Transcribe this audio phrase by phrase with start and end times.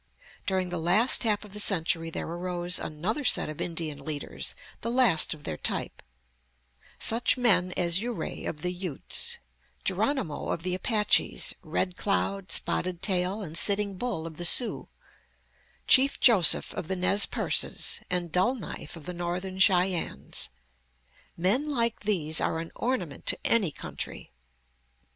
[0.47, 4.89] During the last half of the century there arose another set of Indian leaders, the
[4.89, 6.01] last of their type
[6.97, 9.37] such men as Ouray of the Utes,
[9.83, 14.87] Geronimo of the Apaches, Red Cloud, Spotted Tail, and Sitting Bull of the Sioux,
[15.85, 20.49] Chief Joseph of the Nez Perces, and Dull Knife of the Northern Cheyennes.
[21.37, 24.31] Men like these are an ornament to any country.